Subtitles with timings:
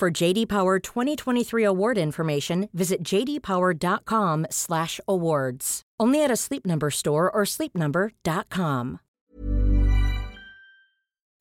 [0.00, 5.82] For JD Power 2023 award information, visit jdpower.com/awards.
[6.00, 9.00] Only at a Sleep Number store or sleepnumber.com.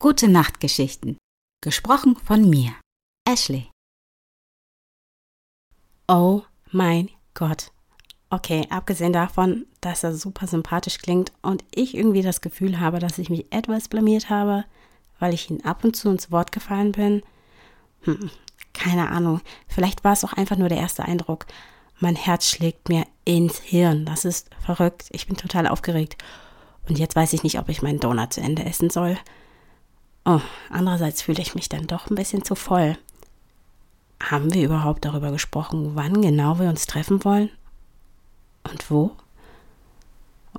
[0.02, 1.16] Gute Nachtgeschichten.
[1.62, 2.76] Gesprochen von mir,
[3.26, 3.72] Ashley.
[6.10, 7.72] Oh mein Gott.
[8.30, 13.20] Okay, abgesehen davon, dass er super sympathisch klingt und ich irgendwie das Gefühl habe, dass
[13.20, 14.66] ich mich etwas blamiert habe,
[15.18, 17.24] weil ich ihn ab und zu ins Wort gefallen bin.
[18.02, 18.30] Hm,
[18.80, 19.42] keine Ahnung.
[19.68, 21.46] Vielleicht war es auch einfach nur der erste Eindruck.
[22.00, 24.06] Mein Herz schlägt mir ins Hirn.
[24.06, 25.06] Das ist verrückt.
[25.12, 26.18] Ich bin total aufgeregt.
[26.88, 29.18] Und jetzt weiß ich nicht, ob ich meinen Donut zu Ende essen soll.
[30.26, 32.98] Oh, andererseits fühle ich mich dann doch ein bisschen zu voll.
[34.22, 37.50] Haben wir überhaupt darüber gesprochen, wann genau wir uns treffen wollen?
[38.64, 39.12] Und wo?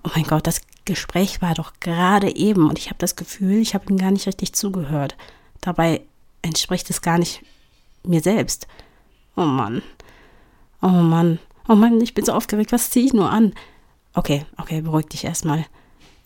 [0.02, 3.74] Oh mein Gott, das Gespräch war doch gerade eben und ich habe das Gefühl, ich
[3.74, 5.16] habe ihm gar nicht richtig zugehört.
[5.60, 6.02] Dabei
[6.42, 7.42] entspricht es gar nicht
[8.04, 8.66] mir selbst.
[9.36, 9.82] Oh Mann.
[10.82, 11.38] Oh Mann.
[11.68, 12.72] Oh Mann, ich bin so aufgeregt.
[12.72, 13.54] Was ziehe ich nur an?
[14.14, 15.66] Okay, okay, beruhig dich erstmal.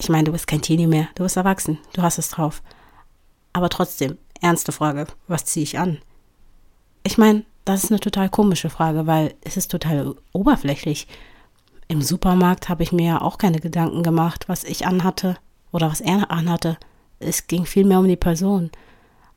[0.00, 1.08] Ich meine, du bist kein Teenie mehr.
[1.14, 1.78] Du bist erwachsen.
[1.92, 2.62] Du hast es drauf.
[3.52, 5.06] Aber trotzdem, ernste Frage.
[5.28, 5.98] Was ziehe ich an?
[7.02, 11.06] Ich meine, das ist eine total komische Frage, weil es ist total oberflächlich.
[11.88, 15.36] Im Supermarkt habe ich mir ja auch keine Gedanken gemacht, was ich anhatte
[15.70, 16.78] oder was er anhatte.
[17.20, 18.70] Es ging viel mehr um die Person.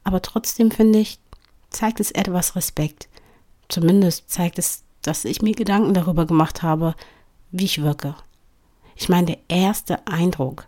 [0.03, 1.19] Aber trotzdem finde ich,
[1.69, 3.07] zeigt es etwas Respekt.
[3.69, 6.95] Zumindest zeigt es, dass ich mir Gedanken darüber gemacht habe,
[7.51, 8.15] wie ich wirke.
[8.95, 10.67] Ich meine, der erste Eindruck,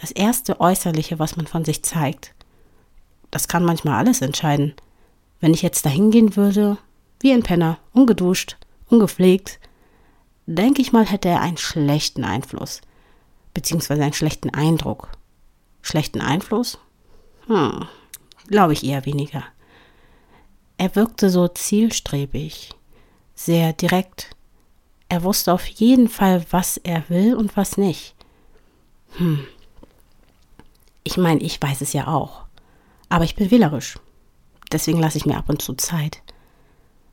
[0.00, 2.34] das erste Äußerliche, was man von sich zeigt,
[3.30, 4.74] das kann manchmal alles entscheiden.
[5.40, 6.78] Wenn ich jetzt dahin gehen würde,
[7.20, 8.56] wie ein Penner, ungeduscht,
[8.88, 9.58] ungepflegt,
[10.46, 12.80] denke ich mal, hätte er einen schlechten Einfluss,
[13.54, 15.10] beziehungsweise einen schlechten Eindruck.
[15.82, 16.78] Schlechten Einfluss?
[17.46, 17.86] Hm,
[18.48, 19.44] glaube ich eher weniger.
[20.78, 22.70] Er wirkte so zielstrebig,
[23.34, 24.30] sehr direkt.
[25.08, 28.14] Er wusste auf jeden Fall, was er will und was nicht.
[29.16, 29.44] Hm.
[31.02, 32.44] Ich meine, ich weiß es ja auch.
[33.08, 33.98] Aber ich bin wählerisch.
[34.70, 36.22] Deswegen lasse ich mir ab und zu Zeit.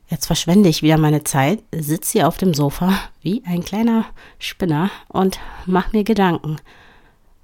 [0.08, 4.04] Jetzt verschwende ich wieder meine Zeit, sitze hier auf dem Sofa wie ein kleiner
[4.38, 6.58] Spinner und mache mir Gedanken,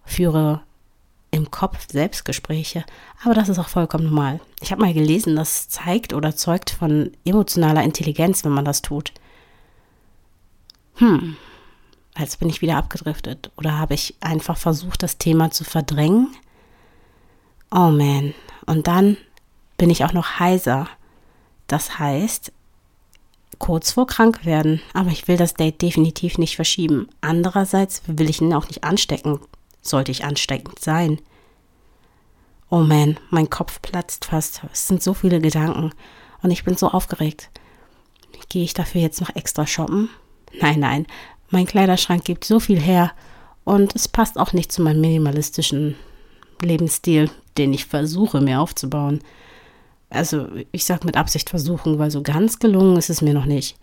[0.05, 0.63] führe
[1.33, 2.85] im Kopf Selbstgespräche,
[3.25, 4.41] aber das ist auch vollkommen normal.
[4.61, 9.13] Ich habe mal gelesen, das zeigt oder zeugt von emotionaler Intelligenz, wenn man das tut.
[10.97, 11.37] Hm,
[12.15, 16.29] als bin ich wieder abgedriftet oder habe ich einfach versucht, das Thema zu verdrängen?
[17.71, 18.35] Oh man,
[18.67, 19.17] und dann
[19.79, 20.87] bin ich auch noch heiser.
[21.67, 22.53] Das heißt,
[23.59, 24.83] kurz vor krank werden.
[24.93, 27.09] Aber ich will das Date definitiv nicht verschieben.
[27.21, 29.41] Andererseits will ich ihn auch nicht anstecken.
[29.83, 31.21] Sollte ich ansteckend sein.
[32.71, 34.63] Oh man, mein Kopf platzt fast.
[34.73, 35.91] Es sind so viele Gedanken.
[36.43, 37.51] Und ich bin so aufgeregt.
[38.49, 40.11] Gehe ich dafür jetzt noch extra shoppen?
[40.61, 41.07] Nein, nein.
[41.51, 43.13] Mein Kleiderschrank gibt so viel her.
[43.65, 45.97] Und es passt auch nicht zu meinem minimalistischen
[46.61, 49.21] Lebensstil, den ich versuche mir aufzubauen.
[50.11, 53.79] Also ich sage mit Absicht versuchen, weil so ganz gelungen ist es mir noch nicht.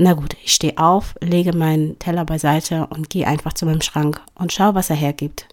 [0.00, 4.20] Na gut, ich stehe auf, lege meinen Teller beiseite und gehe einfach zu meinem Schrank
[4.36, 5.46] und schaue, was er hergibt.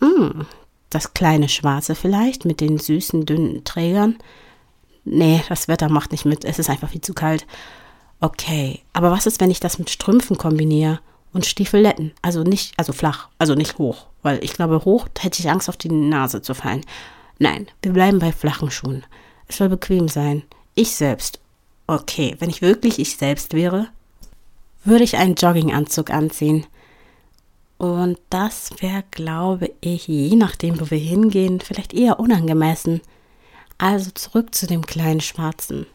[0.00, 0.46] Hm,
[0.90, 4.16] das kleine Schwarze vielleicht mit den süßen, dünnen Trägern.
[5.04, 7.46] Nee, das Wetter macht nicht mit, es ist einfach viel zu kalt.
[8.20, 10.98] Okay, aber was ist, wenn ich das mit Strümpfen kombiniere
[11.32, 12.10] und Stiefeletten?
[12.20, 15.76] Also nicht, also flach, also nicht hoch, weil ich glaube, hoch hätte ich Angst, auf
[15.76, 16.84] die Nase zu fallen.
[17.38, 19.04] Nein, wir bleiben bei flachen Schuhen.
[19.46, 20.42] Es soll bequem sein.
[20.74, 21.38] Ich selbst.
[21.88, 23.88] Okay, wenn ich wirklich ich selbst wäre,
[24.84, 26.66] würde ich einen Jogginganzug anziehen.
[27.78, 33.00] Und das wäre, glaube ich, je nachdem, wo wir hingehen, vielleicht eher unangemessen.
[33.78, 35.86] Also zurück zu dem kleinen Schwarzen.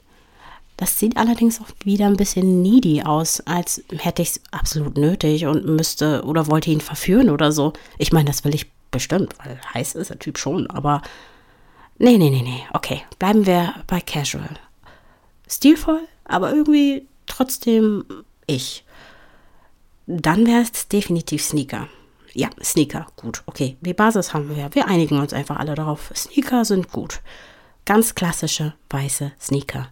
[0.77, 5.45] Das sieht allerdings auch wieder ein bisschen needy aus, als hätte ich es absolut nötig
[5.45, 7.73] und müsste oder wollte ihn verführen oder so.
[7.99, 11.03] Ich meine, das will ich bestimmt, weil heiß ist der Typ schon, aber
[11.99, 12.63] Nee, nee, nee, nee.
[12.73, 14.57] Okay, bleiben wir bei Casual.
[15.55, 18.05] Stilvoll, aber irgendwie trotzdem
[18.47, 18.85] ich.
[20.07, 21.87] Dann wäre es definitiv Sneaker.
[22.33, 23.43] Ja, Sneaker, gut.
[23.45, 24.73] Okay, die Basis haben wir.
[24.73, 26.11] Wir einigen uns einfach alle darauf.
[26.15, 27.21] Sneaker sind gut.
[27.85, 29.89] Ganz klassische weiße Sneaker.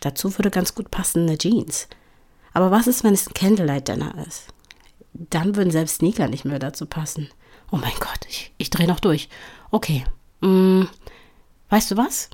[0.00, 1.88] Dazu würde ganz gut passen eine Jeans.
[2.52, 4.48] Aber was ist, wenn es ein Candlelight Dinner ist?
[5.12, 7.28] Dann würden selbst Sneaker nicht mehr dazu passen.
[7.70, 9.28] Oh mein Gott, ich, ich drehe noch durch.
[9.70, 10.04] Okay.
[10.40, 10.84] Mm,
[11.70, 12.28] weißt du was?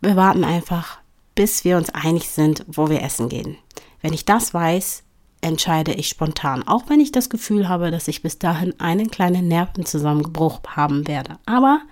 [0.00, 0.98] Wir warten einfach,
[1.38, 3.58] bis wir uns einig sind, wo wir essen gehen.
[4.02, 5.04] Wenn ich das weiß,
[5.40, 9.46] entscheide ich spontan, auch wenn ich das Gefühl habe, dass ich bis dahin einen kleinen
[9.46, 11.38] Nervenzusammenbruch haben werde.
[11.46, 11.82] Aber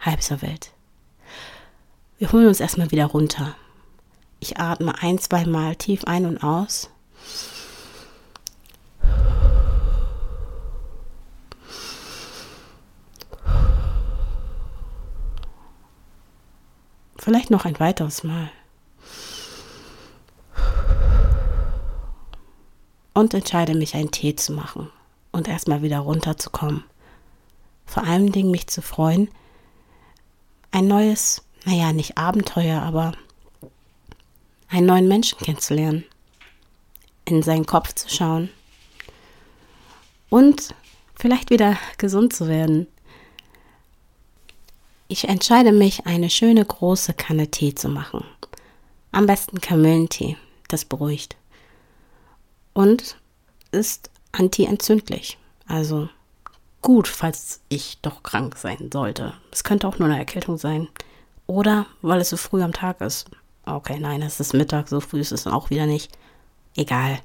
[0.00, 0.72] halb so wild.
[2.18, 3.56] Wir holen uns erstmal wieder runter.
[4.38, 6.90] Ich atme ein, zwei Mal tief ein und aus.
[17.16, 18.50] Vielleicht noch ein weiteres Mal.
[23.20, 24.90] Und entscheide mich, einen Tee zu machen
[25.30, 26.84] und erstmal wieder runterzukommen.
[27.84, 29.28] Vor allen Dingen mich zu freuen,
[30.70, 33.12] ein neues, naja, nicht Abenteuer, aber
[34.68, 36.06] einen neuen Menschen kennenzulernen,
[37.26, 38.48] in seinen Kopf zu schauen
[40.30, 40.74] und
[41.14, 42.86] vielleicht wieder gesund zu werden.
[45.08, 48.24] Ich entscheide mich, eine schöne große Kanne Tee zu machen.
[49.12, 50.38] Am besten Kamillentee,
[50.68, 51.36] das beruhigt.
[52.72, 53.16] Und
[53.72, 55.38] ist antientzündlich.
[55.66, 56.08] Also
[56.82, 59.34] gut, falls ich doch krank sein sollte.
[59.50, 60.88] Es könnte auch nur eine Erkältung sein.
[61.46, 63.30] Oder weil es so früh am Tag ist.
[63.66, 66.16] Okay, nein, es ist Mittag, so früh ist es auch wieder nicht.
[66.76, 67.20] Egal.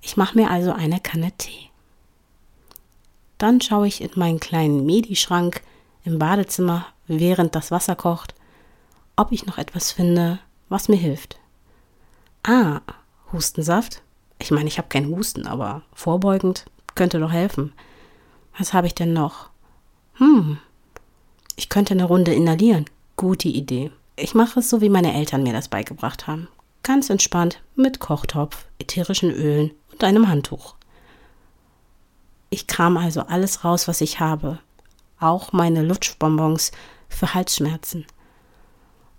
[0.00, 1.70] Ich mache mir also eine Kanne Tee.
[3.38, 5.62] Dann schaue ich in meinen kleinen Medi-Schrank
[6.04, 8.34] im Badezimmer, während das Wasser kocht,
[9.16, 10.38] ob ich noch etwas finde,
[10.68, 11.38] was mir hilft.
[12.42, 12.80] Ah,
[13.32, 14.02] Hustensaft?
[14.42, 16.64] Ich meine, ich habe keinen Husten, aber vorbeugend
[16.96, 17.72] könnte doch helfen.
[18.58, 19.50] Was habe ich denn noch?
[20.14, 20.58] Hm,
[21.54, 22.86] ich könnte eine Runde inhalieren.
[23.16, 23.92] Gute Idee.
[24.16, 26.48] Ich mache es so, wie meine Eltern mir das beigebracht haben.
[26.82, 30.74] Ganz entspannt mit Kochtopf, ätherischen Ölen und einem Handtuch.
[32.50, 34.58] Ich kram also alles raus, was ich habe,
[35.20, 36.72] auch meine Lutschbonbons
[37.08, 38.06] für Halsschmerzen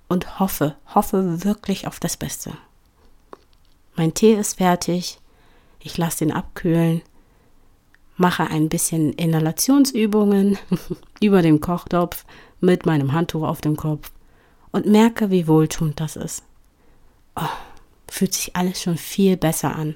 [0.10, 2.52] und hoffe, hoffe wirklich auf das Beste.
[3.96, 5.20] Mein Tee ist fertig,
[5.80, 7.02] ich lasse den abkühlen,
[8.18, 10.58] mache ein bisschen Inhalationsübungen
[11.22, 12.26] über dem Kochtopf
[12.60, 14.12] mit meinem Handtuch auf dem Kopf
[14.72, 16.44] und merke, wie wohltuend das ist.
[17.36, 17.42] Oh,
[18.10, 19.96] fühlt sich alles schon viel besser an.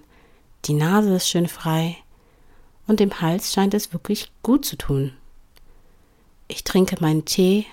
[0.65, 1.97] Die Nase ist schön frei
[2.88, 5.13] und dem Hals scheint es wirklich gut zu tun.
[6.47, 7.65] Ich trinke meinen Tee,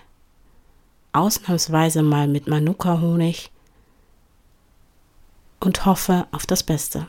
[1.13, 3.51] ausnahmsweise mal mit Manuka-Honig
[5.65, 7.07] und hoffe auf das Beste.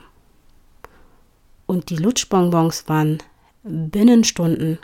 [1.66, 3.22] Und die Lutschbonbons waren
[3.64, 4.80] binnen Stunden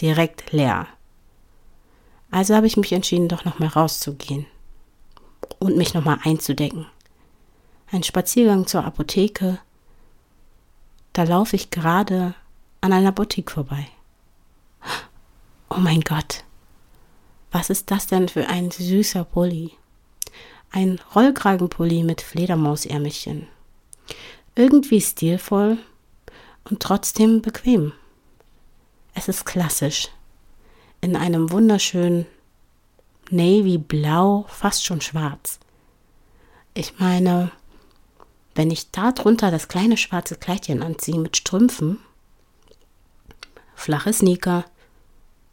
[0.00, 0.86] direkt leer.
[2.30, 4.46] Also habe ich mich entschieden, doch nochmal rauszugehen
[5.58, 6.86] und mich nochmal einzudecken.
[7.90, 9.58] Ein Spaziergang zur Apotheke.
[11.12, 12.34] Da laufe ich gerade
[12.80, 13.88] an einer Boutique vorbei.
[15.68, 16.44] Oh mein Gott,
[17.50, 19.72] was ist das denn für ein süßer Pulli?
[20.74, 23.46] Ein Rollkragenpulli mit Fledermausärmelchen.
[24.54, 25.76] Irgendwie stilvoll
[26.64, 27.92] und trotzdem bequem.
[29.12, 30.08] Es ist klassisch.
[31.02, 32.24] In einem wunderschönen
[33.28, 35.60] Navy Blau, fast schon schwarz.
[36.72, 37.50] Ich meine,
[38.54, 41.98] wenn ich da drunter das kleine schwarze Kleidchen anziehe mit Strümpfen,
[43.74, 44.64] flache Sneaker,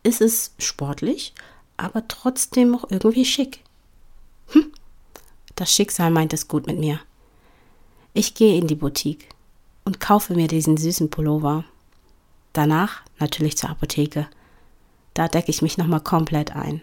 [0.01, 1.33] ist es sportlich,
[1.75, 3.65] aber trotzdem auch irgendwie schick.
[5.59, 7.01] Das Schicksal meint es gut mit mir.
[8.13, 9.27] Ich gehe in die Boutique
[9.83, 11.65] und kaufe mir diesen süßen Pullover.
[12.53, 14.29] Danach natürlich zur Apotheke.
[15.15, 16.81] Da decke ich mich nochmal komplett ein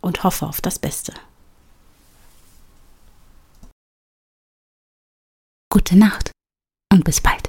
[0.00, 1.12] und hoffe auf das Beste.
[5.68, 6.30] Gute Nacht
[6.90, 7.45] und bis bald.